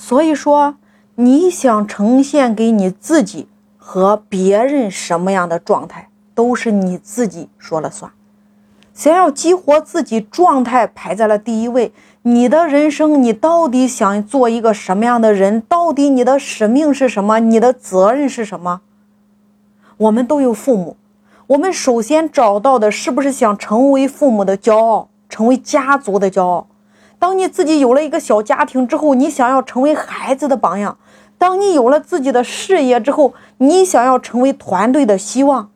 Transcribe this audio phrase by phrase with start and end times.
[0.00, 0.76] 所以说，
[1.16, 8.12] 你想呈现给你自己和别人什么样的状态，都是你自己说了算。
[8.94, 11.92] 想要激活自己状态排在了第一位，
[12.22, 15.60] 你的人生，你到底想做一个什么样的人？
[15.62, 17.40] 到底你的使命是什么？
[17.40, 18.82] 你的责任是什么？
[19.96, 20.96] 我们都有父母，
[21.48, 26.68] 我们首先找到的是不是想成为父母的骄傲，成为家族的骄傲？
[27.18, 30.96] 当你自己有了一个小家庭之后，你想要成为孩子的榜样；
[31.36, 35.70] 当你有了自己的事业之后，你想要成为团队的希望；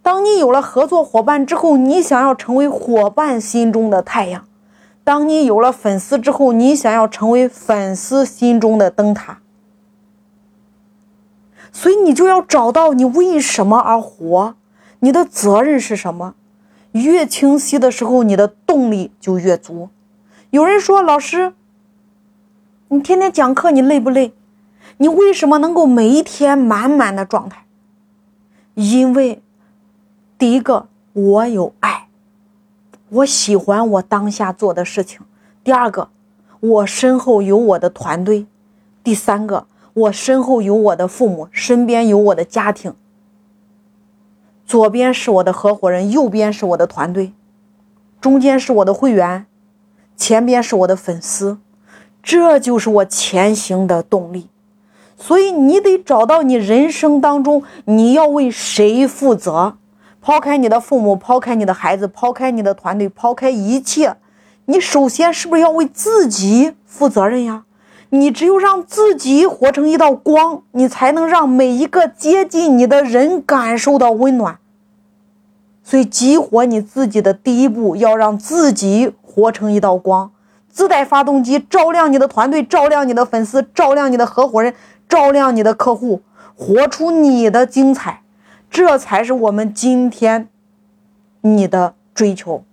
[0.00, 4.42] 当你有了合作伙伴之后，你想要成为伙伴心中的太阳；
[5.02, 9.40] 当你有了粉丝之后，你想要成为粉丝心中的灯塔。
[11.72, 14.54] 所以你就要找到你为什么而活，
[15.00, 16.34] 你的责任是什么？
[16.92, 19.88] 越清晰的时候，你的动力就越足。
[20.50, 21.54] 有人说：“老师，
[22.88, 24.34] 你天天讲课，你累不累？
[24.96, 27.64] 你为什么能够每一天满满的状态？
[28.74, 29.40] 因为
[30.36, 32.08] 第一个，我有爱，
[33.10, 35.22] 我喜欢我当下做的事情；
[35.62, 36.08] 第二个，
[36.58, 38.46] 我身后有我的团队；
[39.04, 42.92] 第三个，我身后有我的父母，身边有我的家庭。
[44.66, 47.32] 左边是我的合伙人，右边是我的团队，
[48.20, 49.46] 中间是我的会员。”
[50.20, 51.56] 前边是我的粉丝，
[52.22, 54.50] 这就是我前行的动力。
[55.16, 59.78] 所以你得找到你人生当中你要为谁负责。
[60.20, 64.16] 抛开你的父母，抛开你的孩子，抛开你的团队，抛开一切，
[64.66, 67.64] 你首先是不是要为自己负责任呀？
[68.10, 74.58] 你只有让自己活成一道光，你才能让每一个接近你的人感受到温暖。
[75.82, 79.14] 所以，激活你自己的第一步，要让自己。
[79.40, 80.30] 活成一道光，
[80.68, 84.74] 自带发动机，照亮你的团队，照亮你的粉丝，照亮你的合伙人，
[85.08, 86.20] 照亮你的客户，
[86.54, 88.22] 活出你的精彩，
[88.70, 90.48] 这才是我们今天
[91.40, 92.64] 你的追求。